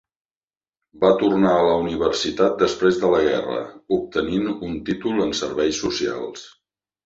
[1.03, 3.61] Va tornar a la universitat després de la guerra,
[4.01, 6.53] obtenint un títol en serveis socials.